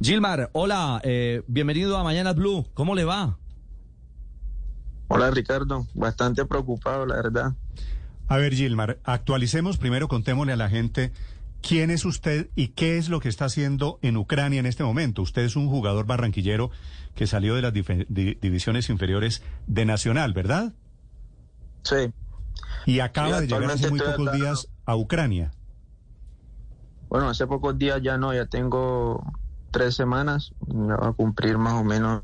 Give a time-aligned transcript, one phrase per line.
[0.00, 2.66] Gilmar, hola, eh, bienvenido a Mañana Blue.
[2.74, 3.38] ¿Cómo le va?
[5.08, 7.52] Hola Ricardo, bastante preocupado, la verdad.
[8.28, 11.12] A ver, Gilmar, actualicemos primero, contémosle a la gente
[11.62, 15.22] quién es usted y qué es lo que está haciendo en Ucrania en este momento.
[15.22, 16.70] Usted es un jugador barranquillero
[17.14, 20.74] que salió de las dif- di- divisiones inferiores de Nacional, ¿verdad?
[21.82, 22.12] Sí,
[22.86, 25.50] Y acaba Sí, de llegar hace muy pocos días a Ucrania.
[27.08, 29.24] bueno, hace pocos días ya no, ya tengo
[29.78, 32.22] tres semanas, ya va a cumplir más o menos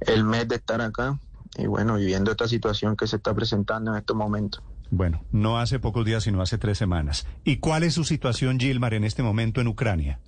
[0.00, 1.18] el mes de estar acá
[1.58, 4.62] y bueno, viviendo esta situación que se está presentando en estos momentos.
[4.90, 7.26] Bueno, no hace pocos días, sino hace tres semanas.
[7.44, 10.18] ¿Y cuál es su situación, Gilmar, en este momento en Ucrania?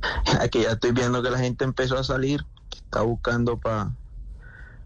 [0.40, 3.96] Aquí ya estoy viendo que la gente empezó a salir, que está buscando para,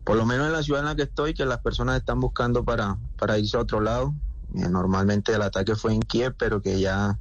[0.04, 2.64] por lo menos en la ciudad en la que estoy, que las personas están buscando
[2.64, 4.14] para, para irse a otro lado.
[4.54, 7.18] Eh, Normalmente el ataque fue en Kiev, pero que ya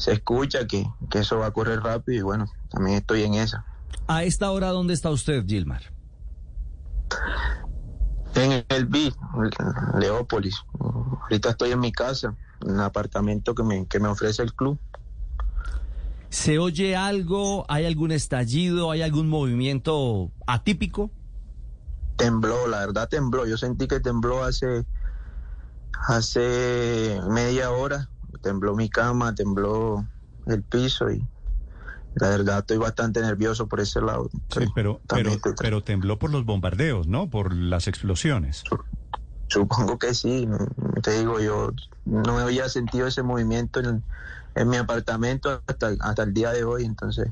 [0.00, 3.66] se escucha que, que eso va a correr rápido y bueno, también estoy en esa.
[4.06, 5.82] A esta hora, ¿dónde está usted, Gilmar?
[8.34, 9.12] En el BI,
[9.98, 10.56] Leópolis.
[11.20, 14.78] Ahorita estoy en mi casa, en el apartamento que me, que me ofrece el club.
[16.30, 17.66] ¿Se oye algo?
[17.68, 18.90] ¿Hay algún estallido?
[18.90, 21.10] ¿Hay algún movimiento atípico?
[22.16, 23.46] Tembló, la verdad tembló.
[23.46, 24.86] Yo sentí que tembló hace,
[26.08, 28.08] hace media hora.
[28.42, 30.04] Tembló mi cama, tembló
[30.46, 31.22] el piso y
[32.14, 34.28] la verdad estoy bastante nervioso por ese lado.
[34.50, 37.30] Sí, pero, pero, estoy- pero tembló por los bombardeos, ¿no?
[37.30, 38.64] Por las explosiones.
[39.48, 40.48] Supongo que sí,
[41.02, 41.70] te digo, yo
[42.04, 44.04] no había sentido ese movimiento en,
[44.54, 47.28] en mi apartamento hasta, hasta el día de hoy, entonces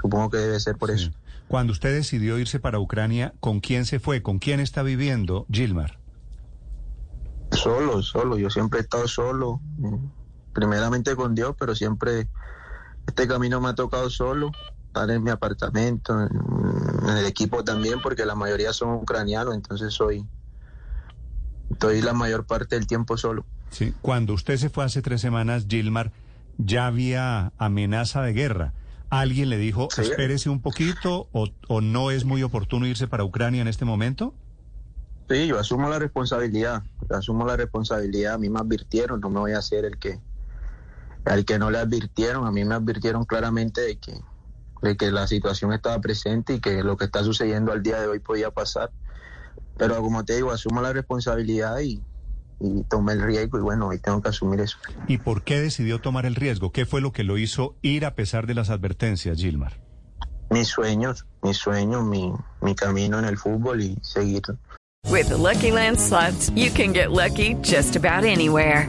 [0.00, 0.94] supongo que debe ser por Sí.
[0.96, 1.10] eso.
[1.48, 4.22] Cuando usted decidió irse para Ucrania, ¿con quién se fue?
[4.22, 5.98] ¿Con quién está viviendo, Gilmar?
[7.52, 9.98] Solo, solo, yo siempre he estado solo, eh,
[10.56, 12.28] primeramente con Dios, pero siempre
[13.06, 14.50] este camino me ha tocado solo,
[14.86, 16.30] estar en mi apartamento, en,
[17.08, 20.26] en el equipo también, porque la mayoría son ucranianos, entonces soy,
[21.70, 23.44] estoy la mayor parte del tiempo solo.
[23.70, 23.92] Sí.
[24.00, 26.10] Cuando usted se fue hace tres semanas, Gilmar,
[26.56, 28.72] ya había amenaza de guerra.
[29.10, 30.00] ¿Alguien le dijo, Sí.
[30.02, 34.32] espérese un poquito o, o no es muy oportuno irse para Ucrania en este momento?
[35.28, 39.40] Sí, yo asumo la responsabilidad, yo asumo la responsabilidad, a mí me advirtieron, no me
[39.40, 40.18] voy a hacer el que,
[41.26, 44.14] al que no le advirtieron, a mí me advirtieron claramente de que,
[44.82, 48.06] de que la situación estaba presente y que lo que está sucediendo al día de
[48.06, 48.90] hoy podía pasar,
[49.76, 52.00] pero como te digo, asumo la responsabilidad y,
[52.60, 54.78] y tomé el riesgo y bueno, hoy tengo que asumir eso.
[55.08, 56.72] ¿Y por qué decidió tomar el riesgo?
[56.72, 59.80] ¿Qué fue lo que lo hizo ir a pesar de las advertencias, Gilmar?
[60.50, 64.42] Mis sueños, mis sueños, mi, mi camino en el fútbol y seguir
[65.08, 68.88] With the Lucky Land slots, you can get lucky just about anywhere.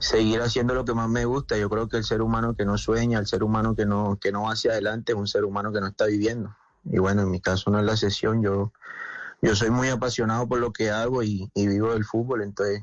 [0.00, 1.56] Seguir haciendo lo que más me gusta.
[1.56, 4.32] Yo creo que el ser humano que no sueña, el ser humano que no, que
[4.32, 6.56] no va hacia adelante, es un ser humano que no está viviendo.
[6.84, 8.72] Y bueno, en mi caso no es la sesión, yo,
[9.42, 12.82] yo soy muy apasionado por lo que hago y, y vivo del fútbol, entonces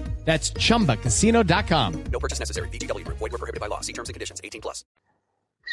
[0.25, 1.93] That's chumbacasino.com.
[2.11, 2.69] No purchase necessary.
[2.69, 3.05] BGW.
[3.05, 3.81] Void were prohibited by law.
[3.81, 4.39] See terms and conditions.
[4.43, 4.85] 18 plus.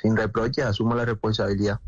[0.00, 1.80] sin reproche asumo la responsabilidad.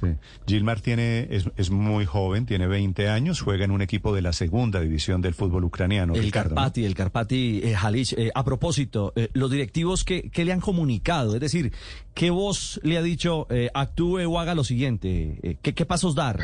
[0.00, 0.06] Sí.
[0.46, 4.32] Gilmar tiene, es, es muy joven, tiene 20 años, juega en un equipo de la
[4.32, 6.14] segunda división del fútbol ucraniano.
[6.14, 6.56] El Ricardo, ¿no?
[6.56, 8.12] Carpati, el Carpati eh, Jalic.
[8.16, 11.72] Eh, a propósito, eh, los directivos que, que le han comunicado, es decir,
[12.14, 15.38] ¿qué voz le ha dicho eh, actúe o haga lo siguiente?
[15.42, 16.40] Eh, ¿qué, ¿Qué pasos dar,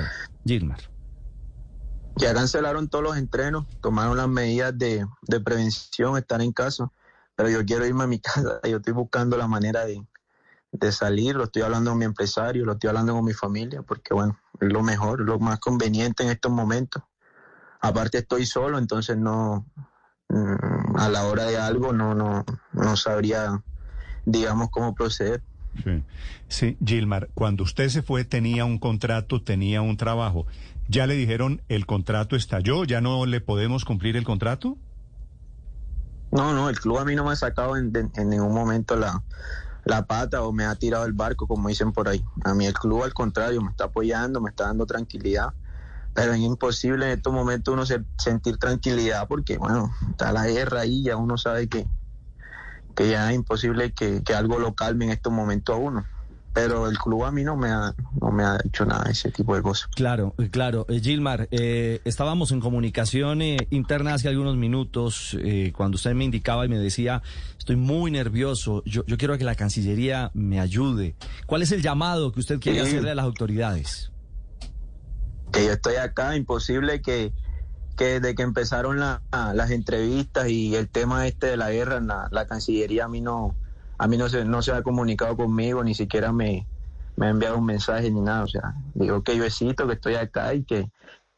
[0.47, 0.81] Gilmar?
[2.17, 6.91] Ya cancelaron todos los entrenos, tomaron las medidas de, de prevención, estar en casa,
[7.35, 10.05] pero yo quiero irme a mi casa, yo estoy buscando la manera de,
[10.73, 14.15] de salir, lo estoy hablando con mi empresario, lo estoy hablando con mi familia, porque
[14.15, 17.03] bueno, es lo mejor, lo más conveniente en estos momentos.
[17.81, 19.67] Aparte estoy solo, entonces no,
[20.29, 23.65] mm, a la hora de algo no, no, no sabría,
[24.25, 25.43] digamos, cómo proceder.
[26.49, 26.77] Sí.
[26.85, 30.47] Gilmar, cuando usted se fue tenía un contrato, tenía un trabajo.
[30.89, 32.85] ¿Ya le dijeron el contrato estalló?
[32.85, 34.77] ¿Ya no le podemos cumplir el contrato?
[36.33, 39.23] No, no, el club a mí no me ha sacado en, ningún momento la,
[39.85, 42.25] la pata o me ha tirado el barco, como dicen por ahí.
[42.45, 45.55] A mí el club, al contrario, me está apoyando, me está dando tranquilidad.
[46.13, 50.81] Pero es imposible en estos momentos uno se- sentir tranquilidad porque, bueno, está la guerra
[50.81, 51.87] ahí, ya uno sabe que,
[52.95, 56.05] que ya es imposible que, que algo lo calme en estos momentos a uno.
[56.53, 59.31] Pero el club a mí no me ha, no me ha hecho nada de ese
[59.31, 59.89] tipo de cosas.
[59.95, 60.85] Claro, claro.
[60.89, 66.25] Eh, Gilmar, eh, estábamos en comunicación eh, interna hace algunos minutos eh, cuando usted me
[66.25, 67.23] indicaba y me decía,
[67.57, 71.15] estoy muy nervioso, yo, yo quiero que la Cancillería me ayude.
[71.47, 74.11] ¿Cuál es el llamado que usted quiere hacerle a las autoridades?
[75.51, 77.33] que yo estoy acá, imposible que,
[78.01, 79.21] que desde que empezaron la-
[79.53, 83.55] las entrevistas y el tema este de la guerra, la, la Cancillería a mí no,
[83.99, 86.67] a mí no se, no se ha comunicado conmigo, ni siquiera me,
[87.17, 90.15] me ha enviado un mensaje ni nada, o sea, digo que yo existo, que estoy
[90.15, 90.91] acá y que,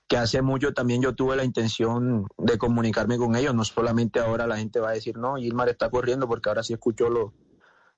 [0.07, 4.47] que hace mucho también yo tuve la intención de comunicarme con ellos, no solamente ahora
[4.47, 7.33] la gente va a decir, no, Gilmar está corriendo porque ahora sí escuchó lo-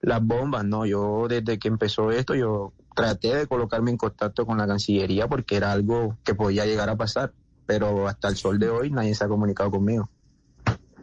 [0.01, 4.57] las bombas, no, yo desde que empezó esto, yo traté de colocarme en contacto con
[4.57, 7.35] la Cancillería porque era algo que podía llegar a pasar,
[7.67, 10.09] pero hasta el sol de hoy nadie se ha comunicado conmigo.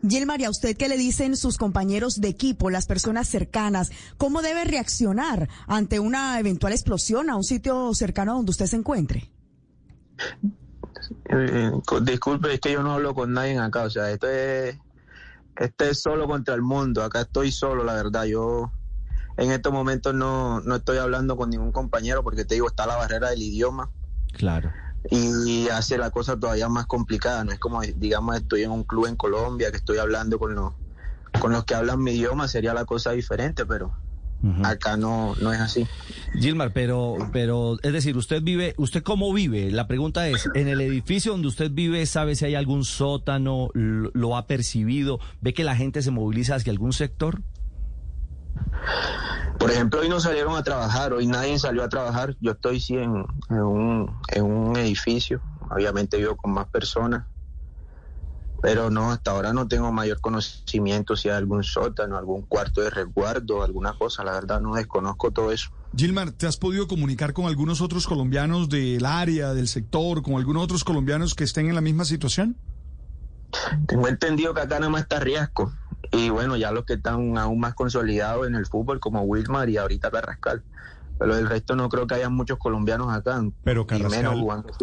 [0.08, 3.92] Gilmar, ¿y a usted qué le dicen sus compañeros de equipo, las personas cercanas?
[4.18, 8.78] ¿Cómo debe reaccionar ante una eventual explosión a un sitio cercano a donde usted se
[8.78, 9.30] encuentre?
[11.26, 11.72] Eh,
[12.02, 14.78] disculpe, es que yo no hablo con nadie acá, o sea, esto es,
[15.56, 18.72] este es solo contra el mundo, acá estoy solo, la verdad, yo
[19.38, 22.96] en estos momentos no, no estoy hablando con ningún compañero porque te digo, está la
[22.96, 23.92] barrera del idioma
[24.32, 24.72] Claro.
[25.10, 29.08] Y hace la cosa todavía más complicada, no es como, digamos, estoy en un club
[29.08, 30.74] en Colombia, que estoy hablando con los,
[31.40, 33.96] con los que hablan mi idioma, sería la cosa diferente, pero
[34.64, 35.88] acá no, no es así.
[36.40, 39.72] Gilmar, pero, pero, es decir, usted vive, ¿usted cómo vive?
[39.72, 44.12] La pregunta es, ¿en el edificio donde usted vive sabe si hay algún sótano, lo,
[44.14, 47.42] lo ha percibido, ve que la gente se moviliza hacia algún sector?
[49.62, 52.36] Por ejemplo, hoy no salieron a trabajar, hoy nadie salió a trabajar.
[52.40, 53.12] Yo estoy sí en,
[53.52, 57.28] un, en un edificio, obviamente vivo con más personas,
[58.60, 62.90] pero no, hasta ahora no tengo mayor conocimiento si hay algún sótano, algún cuarto de
[62.90, 65.70] resguardo, alguna cosa, la verdad no desconozco todo eso.
[65.96, 70.64] Gilmar, ¿te has podido comunicar con algunos otros colombianos del área, del sector, con algunos
[70.64, 72.58] otros colombianos que estén en la misma situación?
[73.88, 75.72] Tengo entendido que acá nada más está Riasco,
[76.12, 79.78] y bueno, ya los que están aún más consolidados en el fútbol, como Wilmar y
[79.78, 80.64] ahorita Carrascal.
[81.20, 84.74] Pero del resto no creo que haya muchos colombianos acá, Pero y menos Carrascal- jugando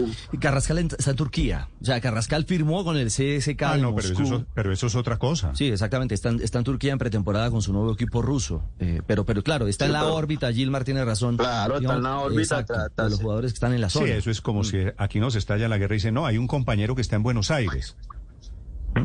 [0.41, 1.69] Carrascal está en Turquía.
[1.83, 5.17] O sea, Carrascal firmó con el CSK Ah, no, pero eso, pero eso es otra
[5.19, 5.53] cosa.
[5.57, 6.15] Sí, exactamente.
[6.15, 8.63] Está, en- está en Turquía en pretemporada con su nuevo equipo ruso.
[8.79, 10.53] Eh, pero, pero claro, está en Sí, la pero- órbita.
[10.53, 11.37] Gilmar tiene razón.
[11.39, 13.99] Claro, está en la órbita, exacto, trata- de los jugadores que están en la Sí,
[13.99, 14.13] zona.
[14.15, 16.95] eso es como si aquí nos estalla la guerra y dice, no, hay un compañero
[16.95, 17.97] que está en Buenos Aires.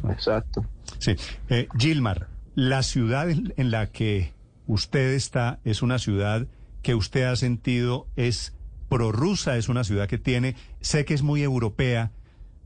[0.09, 0.65] Exacto.
[0.99, 1.15] Sí.
[1.49, 4.33] Eh, Gilmar, la ciudad en la que
[4.67, 6.47] usted está es una ciudad
[6.81, 8.53] que usted ha sentido es
[8.89, 12.11] prorrusa, es una ciudad que tiene, sé que es muy europea,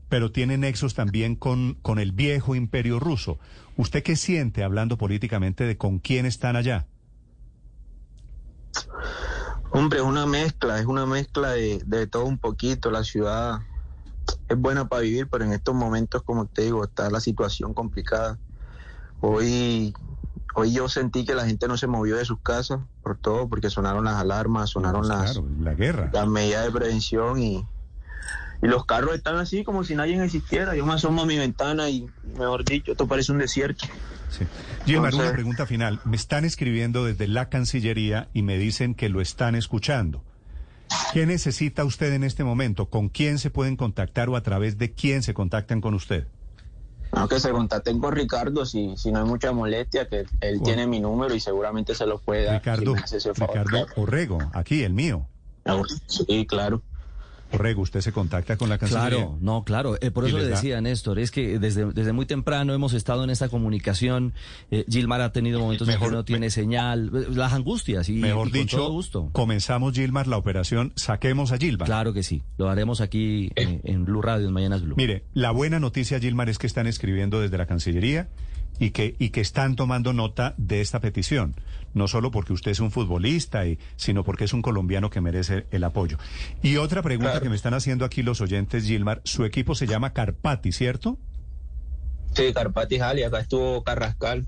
[0.08, 3.38] pero tiene nexos también con, con el viejo imperio ruso.
[3.76, 6.86] ¿Usted qué siente hablando políticamente de con quién están allá?
[9.70, 12.90] Hombre, es una mezcla, es una mezcla de, de todo un poquito.
[12.90, 13.60] La ciudad
[14.48, 18.38] es buena para vivir, pero en estos momentos, como te digo, está la situación complicada.
[19.20, 19.94] Hoy,
[20.54, 23.70] hoy yo sentí que la gente no se movió de sus casas por todo, porque
[23.70, 26.10] sonaron las alarmas, sonaron las, la guerra.
[26.12, 27.66] las medidas de prevención y,
[28.62, 30.74] y los carros están así como si nadie existiera.
[30.76, 33.86] Yo me asomo a mi ventana y, mejor dicho, esto parece un desierto.
[34.30, 34.44] Sí.
[34.86, 36.00] Entonces- una pregunta final.
[36.04, 40.22] Me están escribiendo desde la Cancillería y me dicen que lo están escuchando.
[41.12, 42.86] ¿Qué necesita usted en este momento?
[42.86, 46.26] ¿Con quién se pueden contactar o a través de quién se contactan con usted?
[47.12, 51.00] Aunque se contacten con Ricardo si, si no hay mucha molestia, que él tiene mi
[51.00, 52.60] número y seguramente se lo puede dar.
[52.60, 52.94] si Ricardo,
[53.34, 53.34] favor.
[53.34, 55.26] Ricardo Orrego, aquí el mío.
[56.06, 56.82] Sí, claro.
[57.52, 59.08] Orrego, usted se contacta con la Cancillería.
[59.10, 59.96] Claro, no, claro.
[60.00, 62.92] Eh, por eso le les da- decía, Néstor, es que desde, desde muy temprano hemos
[62.92, 64.34] estado en esta comunicación.
[64.70, 68.12] Eh, Gilmar ha tenido momentos en Mejor- que no tiene señal, eh, las angustias y,
[68.14, 69.30] Mejor y con dicho, todo gusto.
[69.32, 71.86] comenzamos, Gilmar, la operación Saquemos a Gilmar.
[71.86, 72.42] Claro que sí.
[72.58, 74.94] Lo haremos aquí eh, en Blue Radio, en Mañanas Blue.
[74.96, 78.28] Mire, la buena noticia, Gilmar, es que están escribiendo desde la Cancillería
[78.78, 81.54] y que, y que están tomando nota de esta petición.
[81.94, 85.66] No solo porque usted es un futbolista, y, sino porque es un colombiano que merece
[85.70, 86.18] el apoyo.
[86.62, 87.42] Y otra pregunta Claro.
[87.42, 91.18] que me están haciendo aquí los oyentes, Gilmar, su equipo se llama Carpati, ¿cierto?
[92.34, 94.46] Sí, Carpati Jali, acá estuvo Carrascal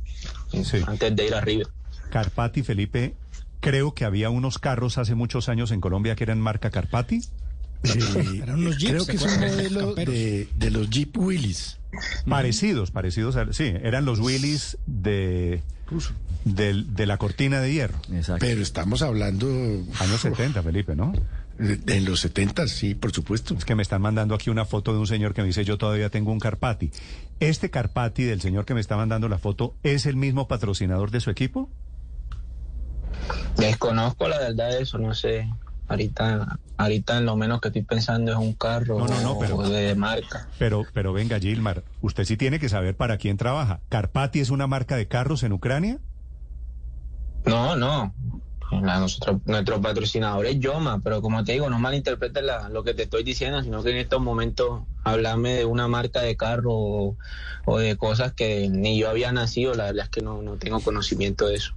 [0.62, 0.78] Sí.
[0.86, 1.68] antes de ir arriba.
[2.10, 3.14] Carpati, Felipe,
[3.60, 7.20] creo que había unos carros hace muchos años en Colombia que eran marca Carpati.
[7.82, 11.78] Eh, Eran unos Jeeps, creo ¿se que es un modelo de, de los Jeep Willys.
[12.28, 15.62] Parecidos, parecidos a, sí, eran los Willys de,
[16.44, 17.98] del- de la cortina de hierro.
[18.12, 18.44] Exacto.
[18.46, 19.46] Pero estamos hablando
[19.98, 21.12] Años 70, Felipe, ¿no?
[21.58, 23.54] de- en los 70, sí, por supuesto.
[23.54, 25.76] Es que me están mandando aquí una foto de un señor que me dice yo
[25.78, 26.90] todavía tengo un Carpati.
[27.40, 31.20] ¿Este Carpati del señor que me está mandando la foto es el mismo patrocinador de
[31.20, 31.68] su equipo?
[33.56, 35.48] Desconozco la verdad de eso, no sé.
[35.88, 39.58] Ahorita, ahorita en lo menos que estoy pensando es un carro No, no, no, pero-
[39.68, 40.48] de marca.
[40.58, 43.80] Pero, pero venga, Gilmar, usted sí tiene que saber para quién trabaja.
[43.88, 45.98] ¿Carpati es una marca de carros en Ucrania?
[47.44, 48.14] No, no.
[48.72, 53.02] Nosotros- nuestro patrocinador es Yoma, pero como te digo, no malinterpretes la- lo que te
[53.02, 57.16] estoy diciendo, sino que en estos momentos hablarme de una marca de carro o,
[57.64, 60.78] o de cosas que ni yo había nacido, la verdad es que no, no tengo
[60.80, 61.72] conocimiento de eso.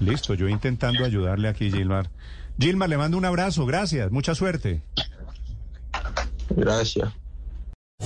[0.00, 2.10] Listo, yo intentando ayudarle aquí, Gilmar.
[2.58, 4.82] Gilmar, le mando un abrazo, gracias, mucha suerte.
[6.54, 7.08] Gracias.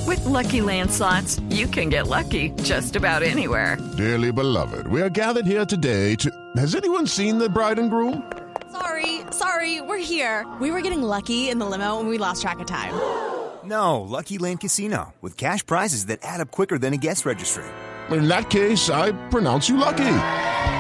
[0.07, 3.77] With Lucky Land slots, you can get lucky just about anywhere.
[3.97, 6.31] Dearly beloved, we are gathered here today to.
[6.57, 8.23] Has anyone seen the bride and groom?
[8.73, 10.47] Sorry, sorry, we're here.
[10.61, 12.95] We were getting lucky in the limo and we lost track of time.
[13.65, 17.65] No, Lucky Land Casino, with cash prizes that add up quicker than a guest registry.
[18.11, 20.09] In that case, I pronounce you lucky.